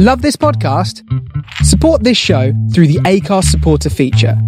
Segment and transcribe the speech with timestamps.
[0.00, 1.02] Love this podcast?
[1.64, 4.40] Support this show through the Acast supporter feature.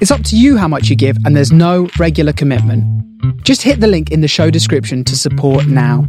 [0.00, 2.82] It's up to you how much you give, and there's no regular commitment.
[3.44, 6.08] Just hit the link in the show description to support now.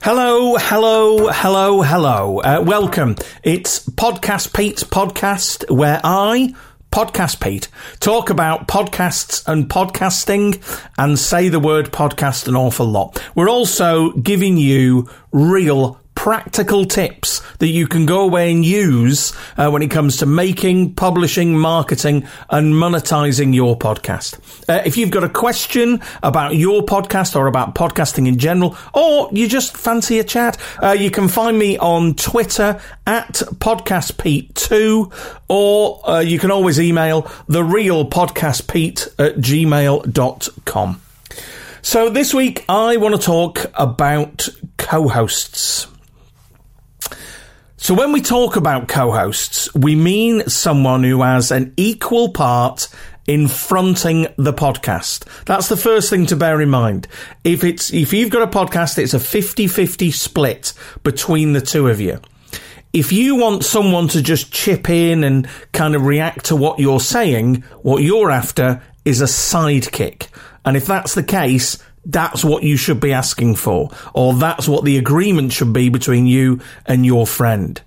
[0.00, 2.38] Hello, hello, hello, hello.
[2.38, 3.16] Uh, welcome.
[3.42, 6.54] It's Podcast Pete's podcast where I,
[6.98, 7.68] Podcast Pete,
[8.00, 10.60] talk about podcasts and podcasting
[10.98, 13.22] and say the word podcast an awful lot.
[13.36, 19.70] We're also giving you real practical tips that you can go away and use uh,
[19.70, 24.36] when it comes to making, publishing, marketing, and monetizing your podcast.
[24.68, 29.30] Uh, if you've got a question about your podcast or about podcasting in general, or
[29.32, 36.10] you just fancy a chat, uh, you can find me on Twitter at podcastpete2, or
[36.10, 41.00] uh, you can always email the real podcastpete at gmail.com.
[41.80, 45.86] So this week I want to talk about co-hosts.
[47.80, 52.88] So when we talk about co-hosts, we mean someone who has an equal part
[53.28, 55.24] in fronting the podcast.
[55.44, 57.06] That's the first thing to bear in mind.
[57.44, 60.72] If it's, if you've got a podcast, it's a 50-50 split
[61.04, 62.20] between the two of you.
[62.92, 66.98] If you want someone to just chip in and kind of react to what you're
[66.98, 70.26] saying, what you're after is a sidekick.
[70.64, 74.84] And if that's the case, that's what you should be asking for, or that's what
[74.84, 77.80] the agreement should be between you and your friend.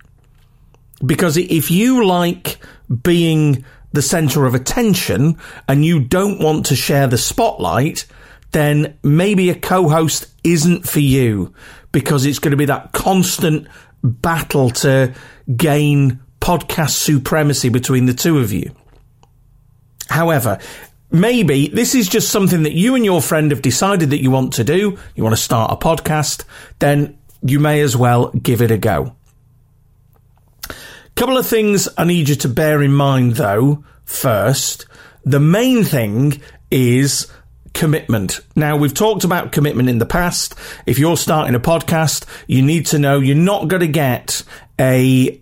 [1.05, 2.59] Because if you like
[3.03, 5.37] being the center of attention
[5.67, 8.05] and you don't want to share the spotlight,
[8.51, 11.53] then maybe a co-host isn't for you
[11.91, 13.67] because it's going to be that constant
[14.03, 15.13] battle to
[15.55, 18.71] gain podcast supremacy between the two of you.
[20.09, 20.59] However,
[21.11, 24.53] maybe this is just something that you and your friend have decided that you want
[24.53, 24.97] to do.
[25.15, 26.45] You want to start a podcast,
[26.79, 29.15] then you may as well give it a go.
[31.15, 34.85] Couple of things I need you to bear in mind though, first.
[35.23, 36.41] The main thing
[36.71, 37.27] is
[37.73, 38.39] commitment.
[38.55, 40.55] Now, we've talked about commitment in the past.
[40.85, 44.43] If you're starting a podcast, you need to know you're not going to get
[44.79, 45.40] a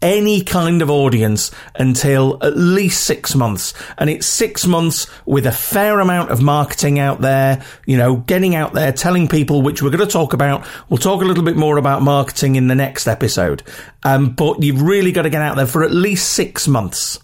[0.00, 3.74] any kind of audience until at least six months.
[3.96, 8.54] And it's six months with a fair amount of marketing out there, you know, getting
[8.54, 10.66] out there, telling people, which we're going to talk about.
[10.88, 13.62] We'll talk a little bit more about marketing in the next episode.
[14.04, 17.18] Um, but you've really got to get out there for at least six months.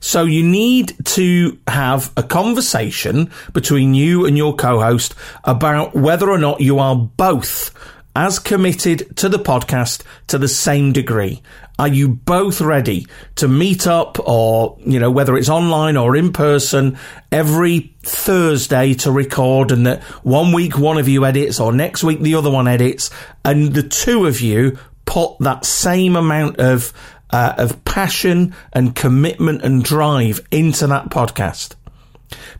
[0.00, 5.14] So you need to have a conversation between you and your co-host
[5.44, 7.74] about whether or not you are both
[8.16, 11.42] as committed to the podcast to the same degree?
[11.78, 16.32] Are you both ready to meet up or, you know, whether it's online or in
[16.32, 16.98] person
[17.30, 22.20] every Thursday to record and that one week one of you edits or next week
[22.20, 23.10] the other one edits
[23.44, 26.94] and the two of you put that same amount of,
[27.28, 31.74] uh, of passion and commitment and drive into that podcast?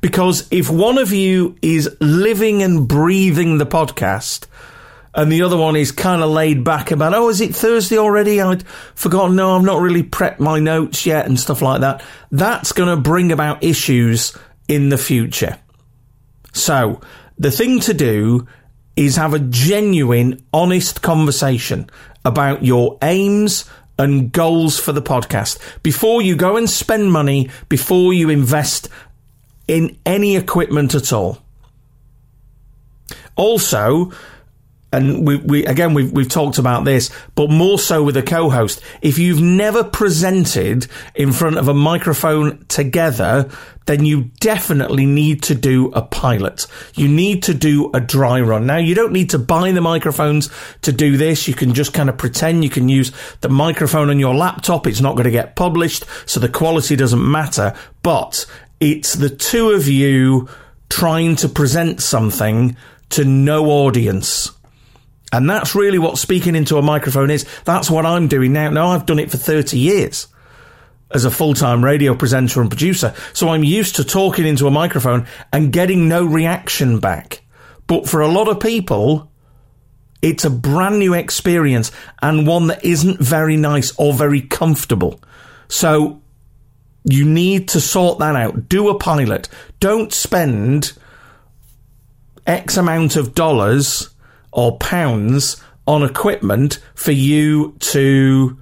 [0.03, 4.47] Because if one of you is living and breathing the podcast,
[5.17, 8.41] and the other one is kind of laid back about, oh, is it Thursday already?
[8.41, 9.35] I'd forgotten.
[9.35, 12.05] No, I've not really prepped my notes yet and stuff like that.
[12.31, 14.37] That's going to bring about issues
[14.69, 15.59] in the future.
[16.53, 17.01] So
[17.39, 18.47] the thing to do
[18.95, 21.89] is have a genuine, honest conversation
[22.25, 23.65] about your aims
[23.99, 28.91] and goals for the podcast before you go and spend money, before you invest
[29.67, 31.39] in any equipment at all.
[33.35, 34.13] Also,
[34.93, 38.81] and we, we again we've, we've talked about this, but more so with a co-host.
[39.03, 43.51] If you've never presented in front of a microphone together,
[43.87, 46.67] then you definitely need to do a pilot.
[46.95, 48.67] You need to do a dry run.
[48.67, 50.51] Now, you don't need to buy the microphones
[50.83, 51.49] to do this.
[51.49, 54.87] You can just kind of pretend you can use the microphone on your laptop.
[54.87, 57.75] It's not going to get published, so the quality doesn't matter.
[58.03, 58.45] But
[58.81, 60.49] it's the two of you
[60.89, 62.77] trying to present something
[63.11, 64.51] to no audience.
[65.33, 67.45] And that's really what speaking into a microphone is.
[67.65, 68.71] That's what I'm doing now.
[68.71, 70.29] Now I've done it for 30 years
[71.11, 73.15] as a full-time radio presenter and producer.
[73.33, 77.43] So I'm used to talking into a microphone and getting no reaction back.
[77.87, 79.31] But for a lot of people,
[80.23, 81.93] it's a brand new experience
[82.23, 85.21] and one that isn't very nice or very comfortable.
[85.69, 86.21] So
[87.05, 88.69] you need to sort that out.
[88.69, 89.49] Do a pilot.
[89.79, 90.93] Don't spend
[92.47, 94.11] X amount of dollars
[94.57, 98.59] or pounds on equipment for you to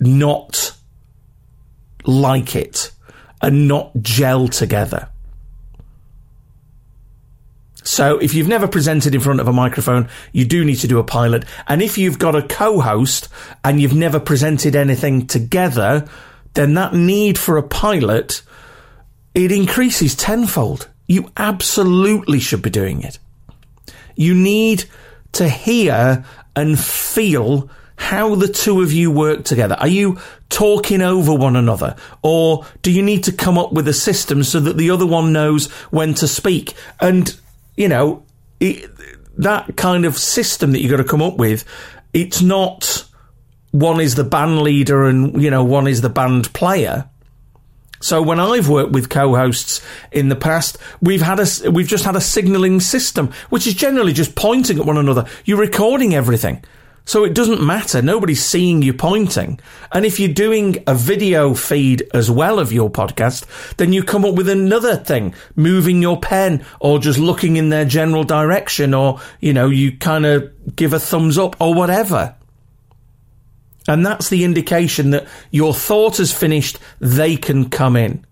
[0.00, 0.72] not
[2.06, 2.92] like it
[3.42, 5.08] and not gel together.
[7.82, 10.98] So if you've never presented in front of a microphone, you do need to do
[10.98, 11.44] a pilot.
[11.66, 13.28] And if you've got a co-host
[13.64, 16.06] and you've never presented anything together,
[16.54, 18.42] then that need for a pilot,
[19.34, 20.88] it increases tenfold.
[21.06, 23.18] You absolutely should be doing it.
[24.14, 24.84] You need
[25.32, 26.24] to hear
[26.56, 29.74] and feel how the two of you work together.
[29.74, 31.96] Are you talking over one another?
[32.22, 35.32] Or do you need to come up with a system so that the other one
[35.32, 36.74] knows when to speak?
[37.00, 37.34] And,
[37.76, 38.24] you know,
[38.60, 38.88] it,
[39.38, 41.64] that kind of system that you've got to come up with,
[42.12, 43.04] it's not
[43.72, 47.08] one is the band leader and, you know, one is the band player.
[48.00, 49.80] So when I've worked with co-hosts
[50.12, 54.12] in the past, we've had a, we've just had a signaling system, which is generally
[54.12, 55.26] just pointing at one another.
[55.44, 56.64] You're recording everything.
[57.08, 58.02] So it doesn't matter.
[58.02, 59.60] Nobody's seeing you pointing.
[59.92, 63.46] And if you're doing a video feed as well of your podcast,
[63.78, 67.86] then you come up with another thing, moving your pen or just looking in their
[67.86, 72.36] general direction or, you know, you kind of give a thumbs up or whatever.
[73.88, 78.24] And that's the indication that your thought has finished, they can come in.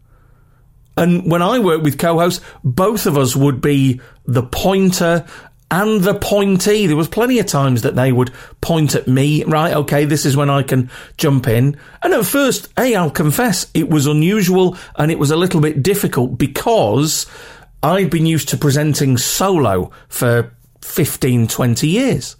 [0.96, 5.26] And when I work with co-hosts, both of us would be the pointer
[5.70, 6.86] and the pointee.
[6.86, 9.74] There was plenty of times that they would point at me, right?
[9.74, 11.76] Okay, this is when I can jump in.
[12.02, 15.82] And at first, hey, I'll confess, it was unusual and it was a little bit
[15.82, 17.26] difficult because
[17.82, 22.36] I'd been used to presenting solo for 15, 20 years.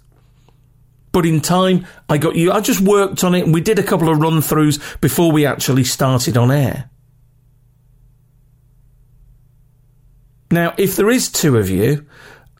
[1.11, 2.51] But in time, I got you.
[2.51, 5.45] I just worked on it and we did a couple of run throughs before we
[5.45, 6.89] actually started on air.
[10.51, 12.05] Now, if there is two of you,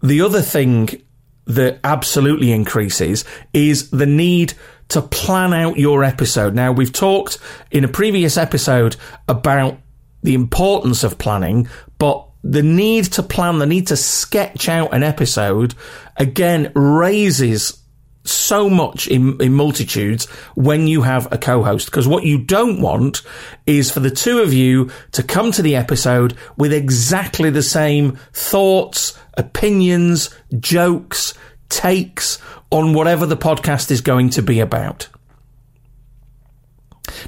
[0.01, 1.01] the other thing
[1.45, 3.23] that absolutely increases
[3.53, 4.53] is the need
[4.89, 6.53] to plan out your episode.
[6.53, 7.39] Now, we've talked
[7.71, 8.95] in a previous episode
[9.27, 9.77] about
[10.23, 11.67] the importance of planning,
[11.97, 15.75] but the need to plan, the need to sketch out an episode
[16.17, 17.81] again raises
[18.27, 20.25] so much in, in multitudes
[20.55, 21.87] when you have a co-host.
[21.87, 23.21] Because what you don't want
[23.65, 28.17] is for the two of you to come to the episode with exactly the same
[28.33, 30.29] thoughts, opinions,
[30.59, 31.33] jokes,
[31.69, 32.39] takes
[32.71, 35.07] on whatever the podcast is going to be about.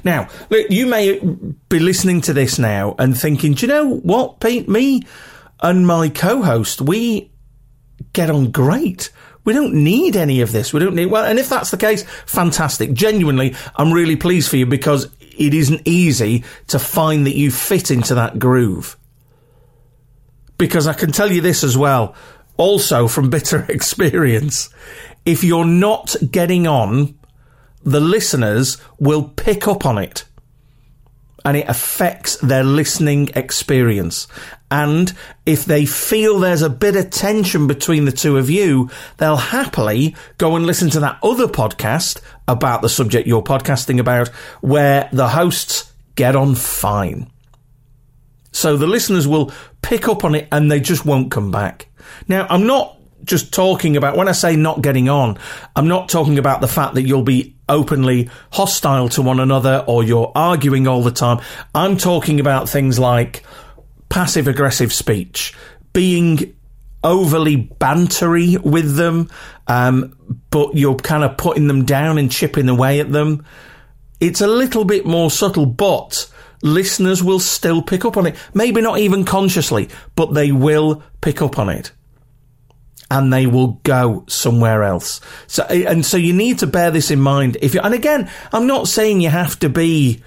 [0.04, 1.18] Now, look, you may
[1.68, 4.68] be listening to this now and thinking, do you know what, Pete?
[4.68, 5.02] Me
[5.62, 7.30] and my co-host, we
[8.12, 9.10] get on great.
[9.44, 10.72] We don't need any of this.
[10.72, 12.92] We don't need, well, and if that's the case, fantastic.
[12.92, 17.90] Genuinely, I'm really pleased for you because it isn't easy to find that you fit
[17.90, 18.96] into that groove.
[20.58, 22.14] Because I can tell you this as well,
[22.58, 24.68] also from bitter experience.
[25.24, 27.18] If you're not getting on,
[27.82, 30.24] the listeners will pick up on it
[31.44, 34.28] and it affects their listening experience.
[34.70, 35.12] And
[35.44, 40.14] if they feel there's a bit of tension between the two of you, they'll happily
[40.38, 44.28] go and listen to that other podcast about the subject you're podcasting about,
[44.60, 47.30] where the hosts get on fine.
[48.52, 49.52] So the listeners will
[49.82, 51.88] pick up on it and they just won't come back.
[52.28, 55.38] Now, I'm not just talking about, when I say not getting on,
[55.76, 60.02] I'm not talking about the fact that you'll be openly hostile to one another or
[60.02, 61.40] you're arguing all the time.
[61.74, 63.44] I'm talking about things like
[64.10, 65.56] passive aggressive speech,
[65.94, 66.54] being
[67.02, 69.30] overly bantery with them,
[69.66, 70.14] um,
[70.50, 73.46] but you're kind of putting them down and chipping away at them.
[74.20, 76.30] It's a little bit more subtle, but
[76.62, 78.36] listeners will still pick up on it.
[78.52, 81.92] Maybe not even consciously, but they will pick up on it
[83.10, 85.20] and they will go somewhere else.
[85.46, 87.56] So, and so you need to bear this in mind.
[87.60, 90.22] If you, and again, I'm not saying you have to be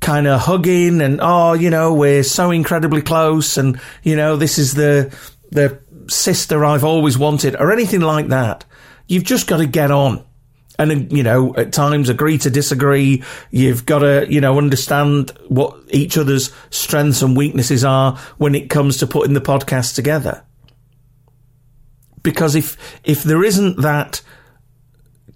[0.00, 4.58] kind of hugging and, oh, you know, we're so incredibly close and, you know, this
[4.58, 5.16] is the,
[5.50, 8.64] the sister I've always wanted or anything like that.
[9.08, 10.24] You've just got to get on.
[10.78, 13.24] And, you know, at times agree to disagree.
[13.50, 18.68] You've got to, you know, understand what each other's strengths and weaknesses are when it
[18.68, 20.44] comes to putting the podcast together
[22.26, 24.20] because if if there isn't that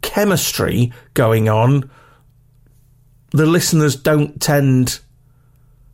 [0.02, 1.88] chemistry going on,
[3.31, 5.01] the listeners don't tend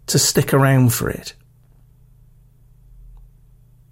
[0.07, 1.35] to stick around for it.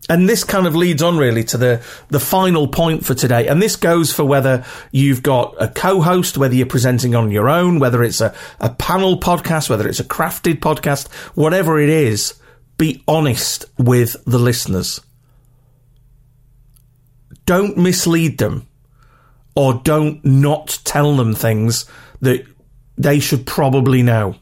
[0.08, 3.48] And this kind of leads on really to the, the final point for today.
[3.48, 7.78] And this goes for whether you've got a co-host, whether you're presenting on your own,
[7.78, 12.34] whether it's a, a panel podcast, whether it's a crafted podcast, whatever it is,
[12.76, 15.00] be honest with the listeners
[17.46, 18.66] don't mislead them
[19.54, 21.86] or don't not tell them things
[22.20, 22.44] that
[22.96, 24.36] they should probably know.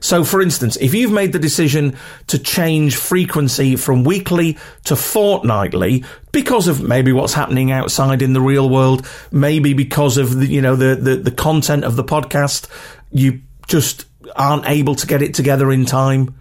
[0.00, 1.96] So, for instance, if you've made the decision
[2.28, 8.40] to change frequency from weekly to fortnightly because of maybe what's happening outside in the
[8.40, 12.68] real world, maybe because of the, you know, the, the, the content of the podcast,
[13.10, 14.04] you just
[14.36, 16.34] aren't able to get it together in time,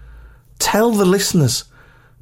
[0.59, 1.63] tell the listeners.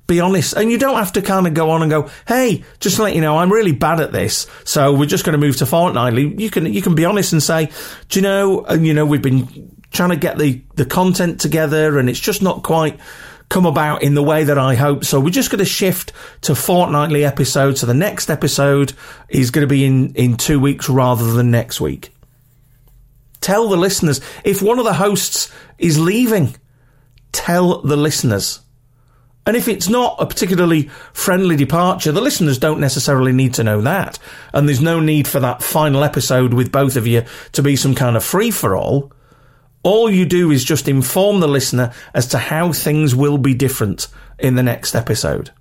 [0.07, 0.53] Be honest.
[0.53, 3.15] And you don't have to kind of go on and go, hey, just to let
[3.15, 4.47] you know, I'm really bad at this.
[4.63, 6.35] So we're just going to move to fortnightly.
[6.37, 7.71] You can, you can be honest and say,
[8.09, 11.97] do you know, and you know, we've been trying to get the, the content together
[11.97, 12.99] and it's just not quite
[13.49, 15.05] come about in the way that I hope.
[15.05, 17.79] So we're just going to shift to fortnightly episodes.
[17.79, 18.93] So the next episode
[19.29, 22.11] is going to be in, in two weeks rather than next week.
[23.41, 24.21] Tell the listeners.
[24.43, 26.55] If one of the hosts is leaving,
[27.31, 28.61] tell the listeners.
[29.45, 33.81] And if it's not a particularly friendly departure, the listeners don't necessarily need to know
[33.81, 34.17] that.
[34.53, 37.93] And there's no need for that final episode with both of you to be some
[37.93, 39.11] kind of free for all.
[39.83, 44.07] All you do is just inform the listener as to how things will be different
[44.39, 45.51] in the next episode.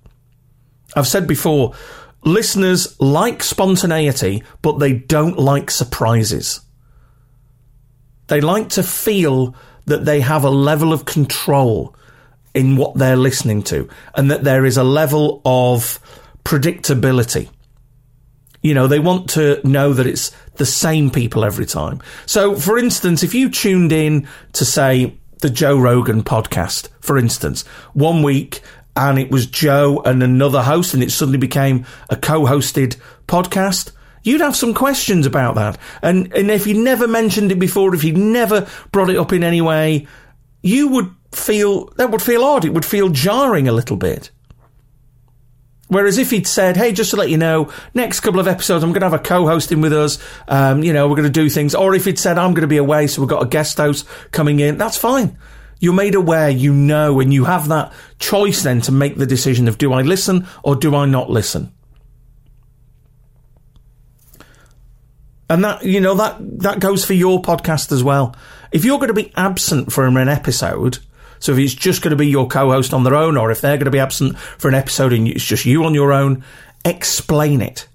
[0.95, 1.75] I've said before,
[2.23, 6.61] listeners like spontaneity, but they don't like surprises.
[8.27, 11.95] They like to feel that they have a level of control
[12.55, 15.99] in what they're listening to and that there is a level of
[16.43, 17.49] predictability.
[18.61, 22.01] You know, they want to know that it's the same people every time.
[22.25, 27.63] So, for instance, if you tuned in to, say, the Joe Rogan podcast, for instance,
[27.93, 28.61] one week
[28.95, 32.95] and it was Joe and another host and it suddenly became a co hosted
[33.27, 33.91] podcast,
[34.23, 35.77] you'd have some questions about that.
[36.01, 39.43] And, and if you'd never mentioned it before, if you'd never brought it up in
[39.43, 40.07] any way,
[40.63, 42.65] you would feel, that would feel odd.
[42.65, 44.31] It would feel jarring a little bit.
[45.87, 48.89] Whereas if he'd said, "Hey, just to let you know, next couple of episodes, I'm
[48.89, 50.17] going to have a co-hosting with us.
[50.47, 52.67] Um, you know, we're going to do things," or if he'd said, "I'm going to
[52.67, 55.37] be away, so we've got a guest host coming in," that's fine.
[55.79, 59.67] You're made aware, you know, and you have that choice then to make the decision
[59.67, 61.71] of do I listen or do I not listen.
[65.49, 68.35] And that, you know, that, that goes for your podcast as well.
[68.71, 70.99] If you're going to be absent from an episode,
[71.39, 73.77] so if it's just going to be your co-host on their own, or if they're
[73.77, 76.43] going to be absent for an episode and it's just you on your own,
[76.83, 77.87] explain it.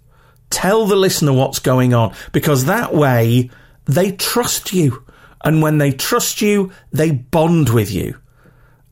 [0.51, 3.51] Tell the listener what's going on because that way
[3.87, 5.05] they trust you.
[5.43, 8.19] And when they trust you, they bond with you.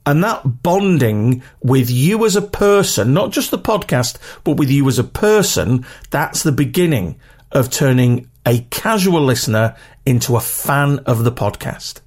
[0.06, 4.88] And that bonding with you as a person, not just the podcast, but with you
[4.88, 7.20] as a person, that's the beginning
[7.52, 9.76] of turning a casual listener
[10.06, 12.00] into a fan of the podcast.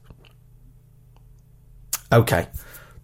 [2.12, 2.48] Okay.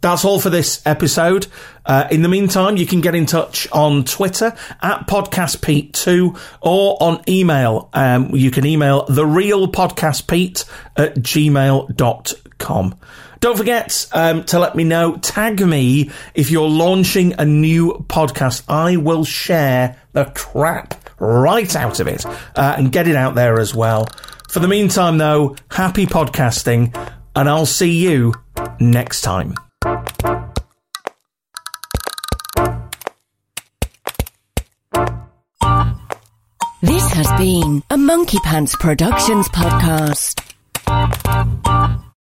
[0.02, 1.48] That's all for this episode.
[1.86, 7.24] Uh, in the meantime, you can get in touch on Twitter at podcastpete2 or on
[7.28, 7.90] email.
[7.94, 12.96] Um, you can email the real podcastpete at gmail.com.
[13.40, 18.64] Don't forget um, to let me know, tag me if you're launching a new podcast.
[18.68, 23.60] I will share the crap right out of it uh, and get it out there
[23.60, 24.08] as well.
[24.50, 26.96] For the meantime, though, happy podcasting,
[27.36, 28.34] and I'll see you
[28.80, 29.54] next time.
[36.82, 40.44] This has been a Monkey Pants Productions podcast.